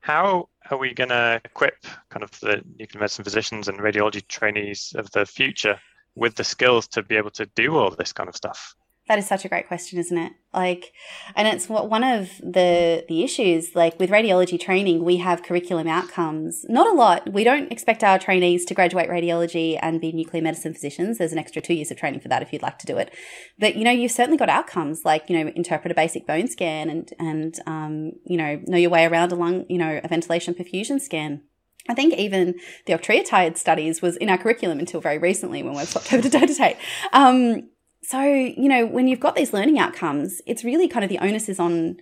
[0.00, 4.92] how are we going to equip kind of the nuclear medicine physicians and radiology trainees
[4.96, 5.78] of the future
[6.14, 8.74] with the skills to be able to do all this kind of stuff?
[9.10, 10.34] That is such a great question, isn't it?
[10.54, 10.92] Like,
[11.34, 13.74] and it's what one of the the issues.
[13.74, 16.64] Like with radiology training, we have curriculum outcomes.
[16.68, 17.32] Not a lot.
[17.32, 21.18] We don't expect our trainees to graduate radiology and be nuclear medicine physicians.
[21.18, 23.12] There's an extra two years of training for that if you'd like to do it.
[23.58, 26.88] But you know, you've certainly got outcomes like you know, interpret a basic bone scan
[26.88, 30.54] and and um, you know, know your way around a lung, you know, a ventilation
[30.54, 31.42] perfusion scan.
[31.88, 35.84] I think even the octreotide studies was in our curriculum until very recently when we
[35.84, 36.76] swapped over to dotatate.
[37.12, 37.70] Um,
[38.10, 41.48] so, you know, when you've got these learning outcomes, it's really kind of the onus
[41.48, 41.98] is on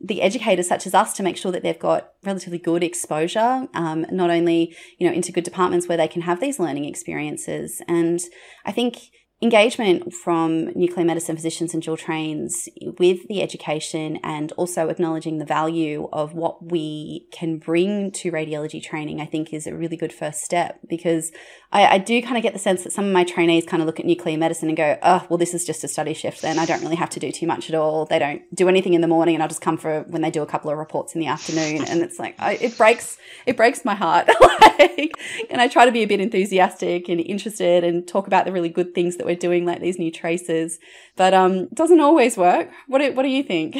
[0.00, 4.06] the educators such as us to make sure that they've got relatively good exposure, um,
[4.12, 7.82] not only, you know, into good departments where they can have these learning experiences.
[7.88, 8.20] And
[8.64, 8.98] I think
[9.42, 12.68] engagement from nuclear medicine physicians and dual trains
[13.00, 18.80] with the education and also acknowledging the value of what we can bring to radiology
[18.80, 21.32] training, I think is a really good first step because
[21.70, 23.86] I, I do kind of get the sense that some of my trainees kind of
[23.86, 26.58] look at nuclear medicine and go, oh, well, this is just a study shift then.
[26.58, 28.06] I don't really have to do too much at all.
[28.06, 30.42] They don't do anything in the morning and I'll just come for when they do
[30.42, 31.84] a couple of reports in the afternoon.
[31.84, 34.28] And it's like, I, it breaks, it breaks my heart.
[34.60, 35.12] like,
[35.50, 38.70] and I try to be a bit enthusiastic and interested and talk about the really
[38.70, 40.78] good things that we're doing, like these new traces.
[41.16, 42.70] But um, it doesn't always work.
[42.86, 43.76] What do, what do you think?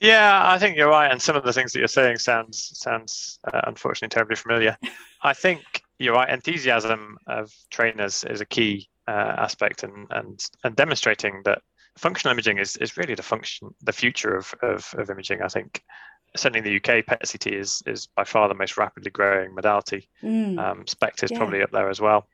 [0.00, 3.38] Yeah, I think you're right, and some of the things that you're saying sounds sounds
[3.44, 4.78] uh, unfortunately terribly familiar.
[5.22, 5.60] I think
[6.00, 6.30] you're right.
[6.30, 11.60] Enthusiasm of trainers is a key uh, aspect, and and and demonstrating that
[11.98, 15.42] functional imaging is, is really the function, the future of, of, of imaging.
[15.42, 15.82] I think
[16.36, 20.08] certainly in the UK, PET CT is is by far the most rapidly growing modality.
[20.22, 20.58] Mm.
[20.58, 21.36] Um, SPECT is yeah.
[21.36, 22.26] probably up there as well.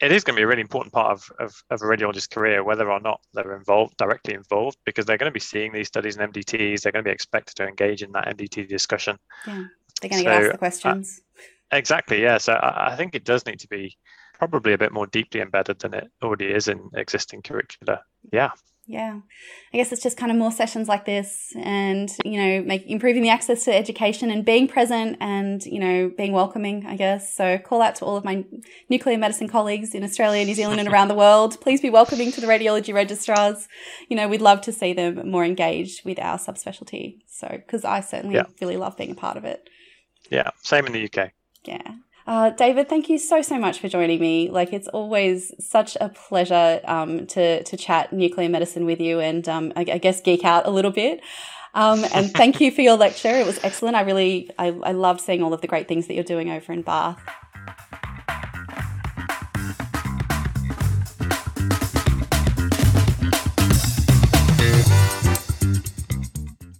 [0.00, 2.62] It is going to be a really important part of, of, of, a radiologist's career,
[2.62, 6.18] whether or not they're involved directly involved, because they're going to be seeing these studies
[6.18, 6.82] in MDTs.
[6.82, 9.16] They're going to be expected to engage in that MDT discussion.
[9.46, 9.64] Yeah,
[10.02, 11.20] they're going to so, get asked the questions.
[11.24, 11.42] Uh,
[11.72, 12.22] Exactly.
[12.22, 12.38] Yeah.
[12.38, 13.96] So I, I think it does need to be
[14.38, 18.00] probably a bit more deeply embedded than it already is in existing curricula.
[18.32, 18.50] Yeah.
[18.88, 19.18] Yeah.
[19.74, 23.22] I guess it's just kind of more sessions like this and, you know, make improving
[23.22, 27.34] the access to education and being present and, you know, being welcoming, I guess.
[27.34, 28.44] So call out to all of my
[28.88, 31.60] nuclear medicine colleagues in Australia, New Zealand and around the world.
[31.60, 33.66] Please be welcoming to the radiology registrars.
[34.08, 37.18] You know, we'd love to see them more engaged with our subspecialty.
[37.26, 38.44] So, because I certainly yeah.
[38.60, 39.68] really love being a part of it.
[40.30, 40.50] Yeah.
[40.62, 41.32] Same in the UK.
[41.66, 41.96] Yeah.
[42.26, 44.50] Uh, David, thank you so so much for joining me.
[44.50, 49.48] Like it's always such a pleasure um, to to chat nuclear medicine with you, and
[49.48, 51.20] um, I, I, guess geek out a little bit.
[51.74, 53.94] Um, and thank you for your lecture; it was excellent.
[53.94, 56.72] I really I, I loved seeing all of the great things that you're doing over
[56.72, 57.20] in Bath.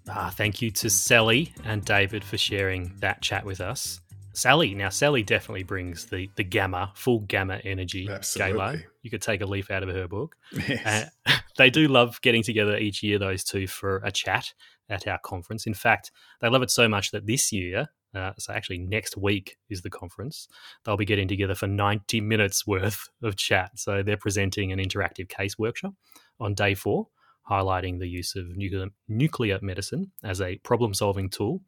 [0.09, 4.01] Ah, thank you to Sally and David for sharing that chat with us.
[4.37, 4.75] Sally.
[4.75, 8.07] Now, Sally definitely brings the the gamma, full gamma energy.
[8.09, 8.85] Absolutely.
[9.03, 10.37] You could take a leaf out of her book.
[10.53, 11.11] Yes.
[11.27, 14.53] Uh, they do love getting together each year, those two, for a chat
[14.91, 15.67] at our conference.
[15.67, 19.57] In fact, they love it so much that this year, uh, so actually next week
[19.71, 20.49] is the conference,
[20.85, 23.71] they'll be getting together for 90 minutes worth of chat.
[23.77, 25.95] So they're presenting an interactive case workshop
[26.39, 27.09] on day four,
[27.51, 31.63] highlighting the use of nuclear, nuclear medicine as a problem solving tool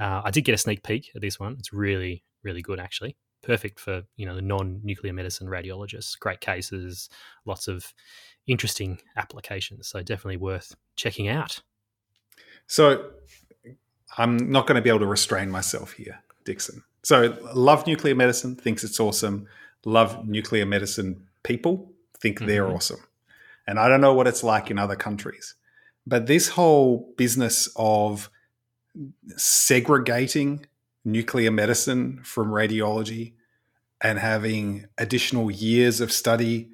[0.00, 1.56] uh, I did get a sneak peek at this one.
[1.58, 3.16] It's really, really good, actually.
[3.42, 6.18] Perfect for you know the non-nuclear medicine radiologists.
[6.18, 7.10] Great cases,
[7.44, 7.92] lots of
[8.46, 9.88] interesting applications.
[9.88, 11.60] So definitely worth checking out.
[12.66, 13.10] So
[14.16, 16.82] I'm not going to be able to restrain myself here, Dixon.
[17.02, 19.46] So love nuclear medicine, thinks it's awesome.
[19.84, 22.46] Love nuclear medicine people, think mm-hmm.
[22.46, 23.00] they're awesome.
[23.66, 25.54] And I don't know what it's like in other countries,
[26.06, 28.30] but this whole business of
[29.36, 30.66] segregating
[31.04, 33.34] nuclear medicine from radiology
[34.00, 36.70] and having additional years of study,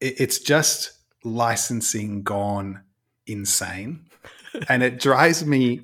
[0.00, 0.92] it's just
[1.24, 2.82] licensing gone
[3.26, 4.06] insane.
[4.68, 5.82] and it drives me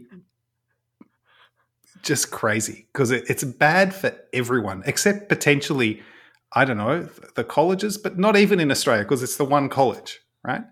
[2.03, 6.03] just crazy because it, it's bad for everyone, except potentially,
[6.53, 10.21] I don't know, the colleges, but not even in Australia because it's the one college,
[10.43, 10.63] right?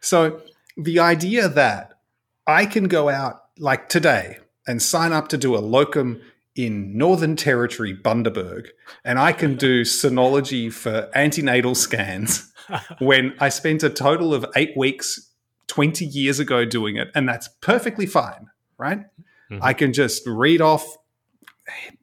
[0.00, 0.42] So
[0.76, 2.00] the idea that
[2.46, 6.20] I can go out like today, and sign up to do a locum
[6.56, 8.68] in Northern Territory, Bundaberg,
[9.04, 12.52] and I can do sonology for antenatal scans
[12.98, 15.30] when I spent a total of eight weeks
[15.68, 19.04] 20 years ago doing it, and that's perfectly fine, right?
[19.50, 19.62] Mm-hmm.
[19.62, 20.84] I can just read off,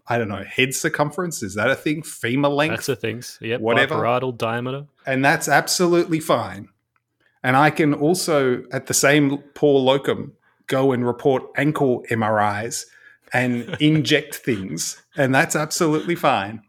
[0.07, 1.43] I don't know, head circumference.
[1.43, 2.01] Is that a thing?
[2.01, 2.71] Femur length?
[2.71, 3.23] That's a thing.
[3.41, 3.61] Yep.
[3.61, 3.95] Whatever.
[3.95, 4.85] Biparietal diameter.
[5.05, 6.69] And that's absolutely fine.
[7.43, 10.33] And I can also, at the same poor locum,
[10.67, 12.85] go and report ankle MRIs
[13.33, 16.61] and inject things, and that's absolutely fine.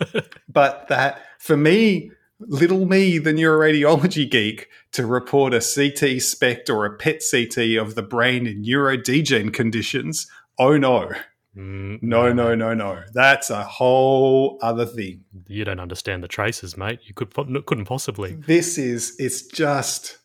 [0.48, 6.84] but that for me, little me, the neuroradiology geek, to report a CT SPECT or
[6.84, 10.26] a PET CT of the brain in neurodegen conditions,
[10.58, 11.12] oh no.
[11.56, 13.02] Mm, no, no, no, no.
[13.12, 15.24] That's a whole other thing.
[15.46, 16.98] You don't understand the traces, mate.
[17.04, 18.34] You could couldn't possibly.
[18.34, 20.18] This is it's just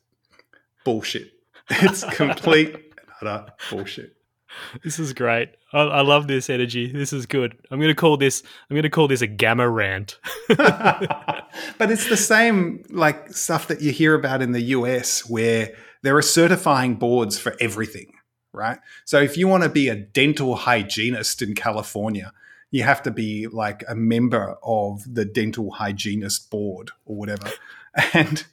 [0.84, 1.32] bullshit.
[1.70, 2.89] It's complete
[3.22, 4.16] utter bullshit.
[4.84, 5.50] This is great.
[5.74, 6.92] I, I, love this energy.
[6.92, 7.56] This is good.
[7.70, 8.42] I'm going to call this.
[8.70, 10.18] I'm going to call this a gamma rant.
[10.48, 16.18] but it's the same like stuff that you hear about in the US, where there
[16.18, 18.14] are certifying boards for everything,
[18.52, 18.80] right?
[19.06, 22.32] So if you want to be a dental hygienist in California,
[22.72, 27.52] you have to be like a member of the dental hygienist board or whatever,
[28.14, 28.46] and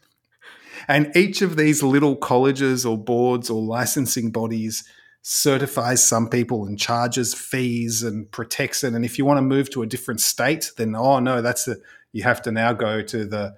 [0.89, 4.85] and each of these little colleges or boards or licensing bodies
[5.29, 8.95] certifies some people and charges fees and protects it.
[8.95, 11.81] And if you want to move to a different state, then oh no, that's the
[12.13, 13.57] you have to now go to the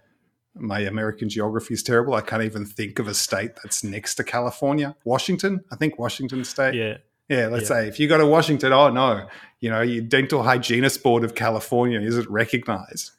[0.54, 2.14] my American geography is terrible.
[2.14, 4.96] I can't even think of a state that's next to California.
[5.04, 6.74] Washington, I think Washington State.
[6.74, 6.96] Yeah.
[7.28, 7.82] Yeah, let's yeah.
[7.82, 9.28] say if you go to Washington, oh no,
[9.60, 13.10] you know, your dental hygienist board of California isn't recognized.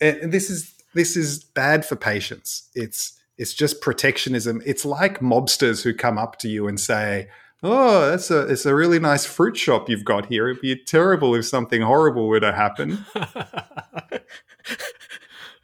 [0.00, 2.68] And this is this is bad for patients.
[2.74, 4.60] It's it's just protectionism.
[4.66, 7.30] It's like mobsters who come up to you and say,
[7.62, 10.48] "Oh, that's a it's a really nice fruit shop you've got here.
[10.48, 13.06] It'd be terrible if something horrible were to happen."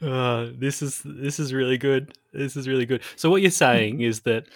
[0.01, 2.17] uh, this is this is really good.
[2.33, 3.03] This is really good.
[3.15, 4.47] So what you're saying is that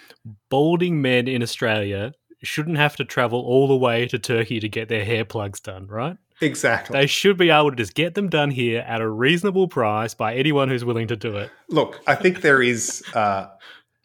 [0.48, 4.88] balding men in Australia shouldn't have to travel all the way to Turkey to get
[4.88, 6.16] their hair plugs done, right?
[6.40, 6.98] Exactly.
[6.98, 10.34] They should be able to just get them done here at a reasonable price by
[10.34, 11.50] anyone who's willing to do it.
[11.68, 13.02] Look, I think there is.
[13.14, 13.48] Uh,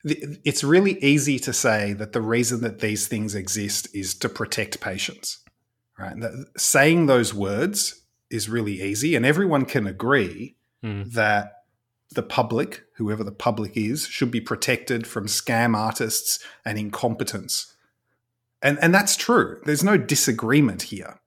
[0.04, 4.80] it's really easy to say that the reason that these things exist is to protect
[4.80, 5.40] patients,
[5.98, 6.16] right?
[6.58, 11.14] Saying those words is really easy, and everyone can agree Mm.
[11.14, 11.64] that
[12.12, 17.74] the public, whoever the public is, should be protected from scam artists and incompetence.
[18.62, 19.60] And, and that's true.
[19.66, 21.20] There's no disagreement here.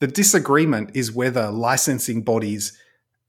[0.00, 2.76] The disagreement is whether licensing bodies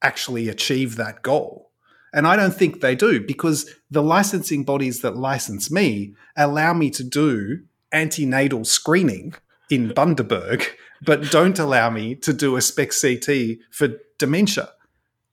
[0.01, 1.71] actually achieve that goal.
[2.13, 6.89] And I don't think they do because the licensing bodies that license me allow me
[6.91, 7.59] to do
[7.91, 9.33] antenatal screening
[9.69, 10.65] in Bundaberg,
[11.01, 14.69] but don't allow me to do a SPECT CT for dementia.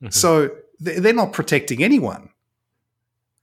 [0.03, 0.13] Mhm.
[0.13, 2.29] So they're not protecting anyone.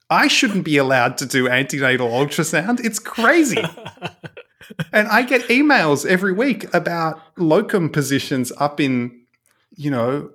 [0.09, 2.83] I shouldn't be allowed to do antenatal ultrasound.
[2.85, 3.63] It's crazy.
[4.91, 9.21] and I get emails every week about locum positions up in,
[9.75, 10.31] you know,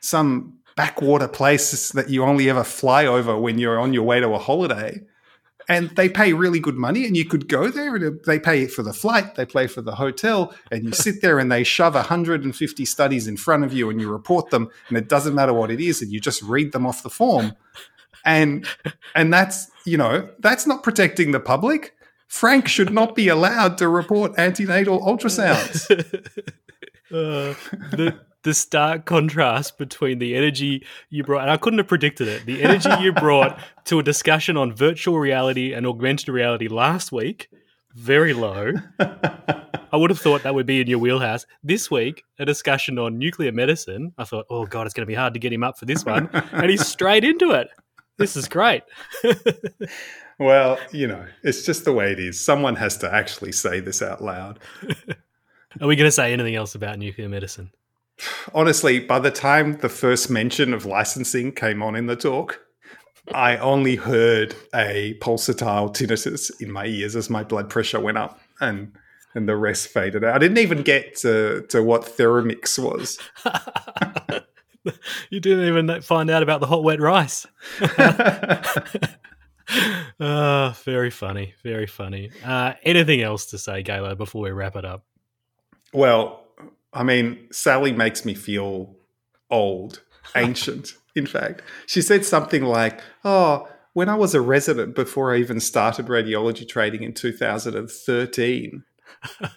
[0.00, 4.28] some backwater places that you only ever fly over when you're on your way to
[4.28, 5.00] a holiday.
[5.68, 8.82] And they pay really good money, and you could go there and they pay for
[8.82, 12.84] the flight, they pay for the hotel, and you sit there and they shove 150
[12.84, 15.78] studies in front of you and you report them, and it doesn't matter what it
[15.78, 17.54] is, and you just read them off the form.
[18.24, 18.66] And
[19.14, 21.94] and that's you know, that's not protecting the public.
[22.30, 25.86] Frank should not be allowed to report antenatal ultrasounds.
[27.12, 27.54] Uh,
[27.90, 32.46] the the stark contrast between the energy you brought, and I couldn't have predicted it.
[32.46, 37.50] The energy you brought to a discussion on virtual reality and augmented reality last week,
[37.96, 38.74] very low.
[39.00, 41.46] I would have thought that would be in your wheelhouse.
[41.64, 44.12] This week, a discussion on nuclear medicine.
[44.16, 46.04] I thought, oh god, it's going to be hard to get him up for this
[46.04, 47.70] one, and he's straight into it.
[48.18, 48.84] This is great.
[50.40, 52.42] Well, you know, it's just the way it is.
[52.42, 54.58] Someone has to actually say this out loud.
[55.80, 57.70] Are we going to say anything else about nuclear medicine?
[58.54, 62.58] Honestly, by the time the first mention of licensing came on in the talk,
[63.34, 68.40] I only heard a pulsatile tinnitus in my ears as my blood pressure went up
[68.62, 68.96] and
[69.34, 70.34] and the rest faded out.
[70.34, 73.18] I didn't even get to, to what theranostics was.
[75.30, 77.46] you didn't even find out about the hot wet rice.
[80.22, 82.30] Ah, very funny, very funny.
[82.44, 85.04] Uh, anything else to say, Gaillard, before we wrap it up?
[85.92, 86.44] Well,
[86.92, 88.96] I mean, Sally makes me feel
[89.50, 90.02] old,
[90.36, 91.62] ancient, in fact.
[91.86, 96.68] She said something like, Oh, when I was a resident before I even started radiology
[96.68, 98.84] training in 2013.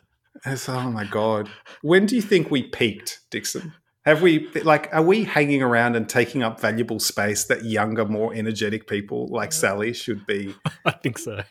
[0.45, 1.49] It's, oh my God.
[1.81, 3.73] When do you think we peaked, Dixon?
[4.05, 8.33] Have we, like, are we hanging around and taking up valuable space that younger, more
[8.33, 10.53] energetic people like Sally should be?
[10.85, 11.43] I think so.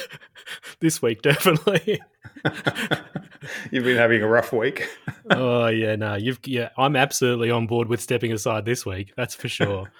[0.80, 2.00] this week, definitely.
[3.70, 4.88] You've been having a rough week.
[5.30, 6.70] oh yeah, no, you've yeah.
[6.76, 9.12] I'm absolutely on board with stepping aside this week.
[9.16, 9.92] That's for sure.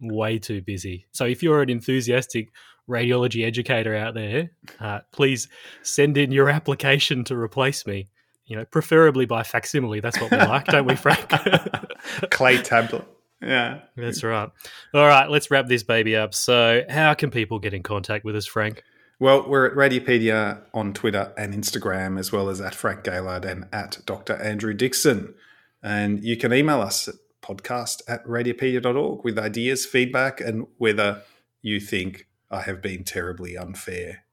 [0.00, 1.06] Way too busy.
[1.12, 2.50] So if you're an enthusiastic
[2.88, 4.50] radiology educator out there,
[4.80, 5.48] uh, please
[5.82, 8.08] send in your application to replace me.
[8.46, 10.00] You know, preferably by facsimile.
[10.00, 11.28] That's what we like, don't we, Frank?
[12.30, 13.06] Clay tablet.
[13.40, 13.80] Yeah.
[13.96, 14.50] That's right.
[14.94, 16.34] All right, let's wrap this baby up.
[16.34, 18.82] So, how can people get in contact with us, Frank?
[19.18, 23.66] Well, we're at Radiopaedia on Twitter and Instagram, as well as at Frank Gaillard and
[23.72, 24.34] at Dr.
[24.34, 25.34] Andrew Dixon.
[25.82, 31.22] And you can email us at podcast at radiopaedia.org with ideas, feedback, and whether
[31.60, 34.24] you think I have been terribly unfair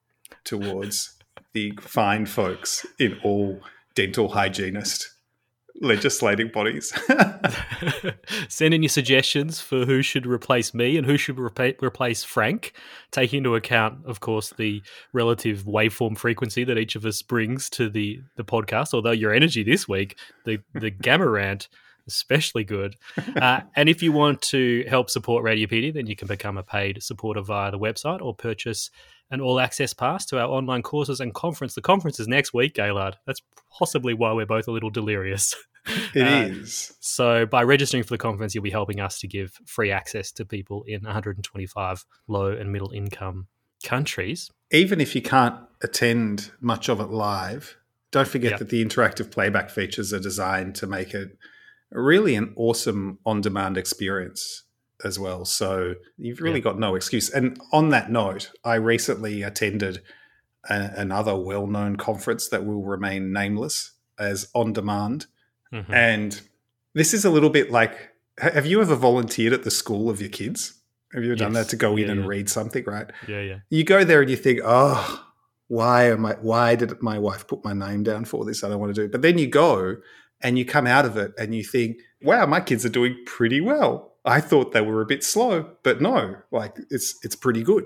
[0.44, 1.18] towards
[1.54, 3.62] the fine folks in all
[4.00, 5.10] dental hygienist
[5.82, 6.94] legislating bodies.
[8.48, 12.72] Send in your suggestions for who should replace me and who should repa- replace Frank,
[13.12, 14.82] taking into account, of course, the
[15.12, 18.94] relative waveform frequency that each of us brings to the, the podcast.
[18.94, 21.68] Although your energy this week, the, the gamma rant,
[22.08, 22.96] especially good.
[23.36, 27.04] Uh, and if you want to help support Radiopaedia, then you can become a paid
[27.04, 28.90] supporter via the website or purchase
[29.32, 31.76] an all access pass to our online courses and conference.
[31.76, 33.18] The conference is next week, Gaillard.
[33.28, 33.42] That's
[33.78, 35.56] possibly why we're both a little delirious.
[36.14, 36.94] It Uh, is.
[37.00, 40.46] So, by registering for the conference, you'll be helping us to give free access to
[40.46, 43.48] people in 125 low and middle income
[43.84, 44.52] countries.
[44.72, 47.78] Even if you can't attend much of it live,
[48.12, 48.60] don't forget Yep.
[48.60, 51.38] that the interactive playback features are designed to make it
[51.92, 54.64] really an awesome on demand experience
[55.06, 55.46] as well.
[55.46, 56.64] So you've really Yeah.
[56.66, 57.30] got no excuse.
[57.30, 60.02] And on that note, I recently attended
[60.70, 65.28] a, another well known conference that will remain nameless as on demand.
[65.74, 65.86] Mhm.
[65.94, 66.42] And
[66.94, 70.30] this is a little bit like have you ever volunteered at the school of your
[70.30, 70.74] kids?
[71.14, 72.28] Have you ever done that to go in Yeah, and yeah.
[72.28, 73.10] read something, right?
[73.28, 73.58] Yeah, yeah.
[73.70, 75.26] You go there and you think, oh,
[75.68, 78.64] why am I why did my wife put my name down for this?
[78.64, 79.12] I don't want to do it.
[79.12, 79.98] But then you go
[80.42, 83.60] and you come out of it and you think, wow, my kids are doing pretty
[83.62, 84.16] well.
[84.26, 87.86] I thought they were a bit slow, but no, like it's it's pretty good.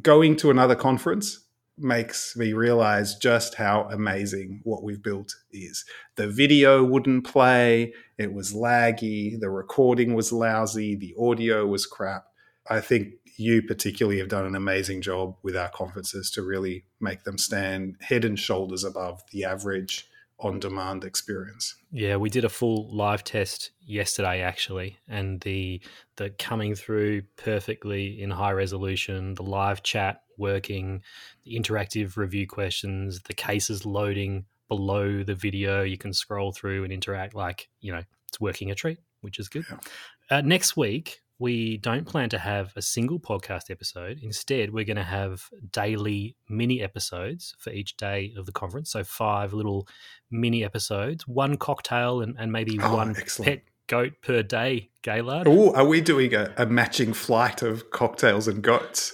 [0.00, 1.40] Going to another conference
[1.78, 5.84] makes me realize just how amazing what we've built is.
[6.16, 12.24] The video wouldn't play, it was laggy, the recording was lousy, the audio was crap.
[12.68, 17.24] I think you particularly have done an amazing job with our conferences to really make
[17.24, 20.08] them stand head and shoulders above the average
[20.38, 21.76] on demand experience.
[21.90, 25.80] Yeah, we did a full live test yesterday actually, and the
[26.16, 31.02] the coming through perfectly in high resolution, the live chat working,
[31.44, 36.92] the interactive review questions, the cases loading below the video, you can scroll through and
[36.92, 39.64] interact like, you know, it's working a treat, which is good.
[39.70, 40.38] Yeah.
[40.38, 44.20] Uh, next week, we don't plan to have a single podcast episode.
[44.22, 48.90] Instead, we're going to have daily mini episodes for each day of the conference.
[48.90, 49.86] So, five little
[50.30, 53.46] mini episodes, one cocktail, and, and maybe oh, one excellent.
[53.46, 55.46] pet goat per day, Gaillard.
[55.48, 59.12] Oh, are we doing a, a matching flight of cocktails and goats?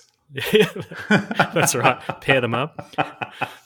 [0.52, 0.70] Yeah,
[1.08, 2.00] that's right.
[2.20, 2.94] Pair them up.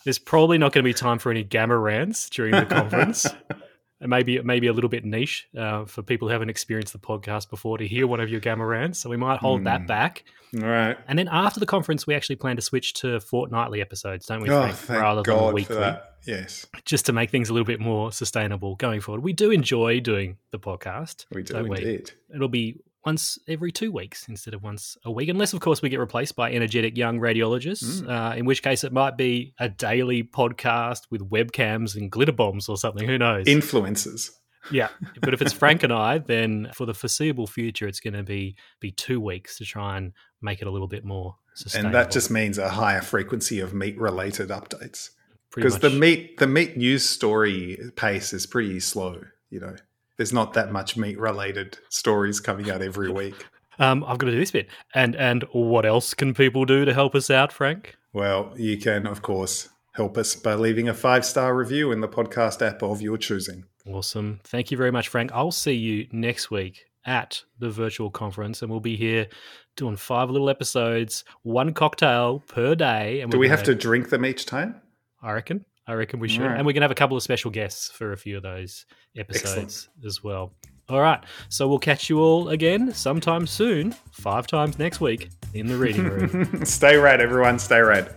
[0.04, 3.26] There's probably not going to be time for any gamma rants during the conference
[4.00, 7.78] maybe maybe a little bit niche uh, for people who haven't experienced the podcast before
[7.78, 8.98] to hear one of your gamma rants.
[8.98, 9.64] So we might hold mm.
[9.64, 9.86] that hmm.
[9.86, 10.24] back.
[10.54, 10.96] All right.
[11.08, 14.50] And then after the conference, we actually plan to switch to fortnightly episodes, don't we?
[14.50, 15.94] Oh, thank rather God than weekly.
[16.26, 16.66] Yes.
[16.84, 19.22] Just to make things a little bit more sustainable going forward.
[19.22, 21.26] We do enjoy doing the podcast.
[21.32, 22.12] We do indeed.
[22.28, 22.36] We?
[22.36, 25.88] It'll be once every two weeks instead of once a week, unless, of course, we
[25.88, 28.10] get replaced by energetic young radiologists, mm.
[28.10, 32.68] uh, in which case it might be a daily podcast with webcams and glitter bombs
[32.68, 33.08] or something.
[33.08, 33.46] Who knows?
[33.46, 34.30] Influencers.
[34.72, 34.88] Yeah,
[35.20, 38.56] but if it's Frank and I, then for the foreseeable future, it's going to be
[38.80, 41.86] be two weeks to try and make it a little bit more sustainable.
[41.86, 45.10] And that just means a higher frequency of meat related updates.
[45.54, 49.76] Because the meat the meat news story pace is pretty slow, you know
[50.16, 53.46] there's not that much meat related stories coming out every week.
[53.78, 54.68] Um, I've got to do this bit.
[54.94, 57.96] And and what else can people do to help us out, Frank?
[58.12, 62.08] Well, you can, of course, help us by leaving a five star review in the
[62.08, 63.64] podcast app of your choosing.
[63.86, 64.40] Awesome.
[64.44, 65.30] Thank you very much, Frank.
[65.32, 69.28] I'll see you next week at the virtual conference, and we'll be here
[69.76, 73.20] doing five little episodes, one cocktail per day.
[73.20, 74.80] And do we have to drink them each time?
[75.22, 75.64] I reckon.
[75.86, 76.42] I reckon we should.
[76.42, 76.56] Right.
[76.56, 78.86] And we're going to have a couple of special guests for a few of those
[79.16, 80.06] episodes Excellent.
[80.06, 80.52] as well.
[80.88, 81.22] All right.
[81.48, 86.04] So we'll catch you all again sometime soon, five times next week in the reading
[86.08, 86.64] room.
[86.64, 87.58] Stay red, everyone.
[87.58, 88.14] Stay red.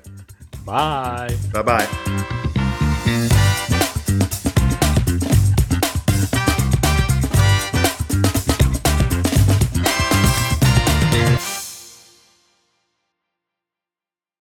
[0.66, 1.36] Bye.
[1.54, 2.46] Bye bye.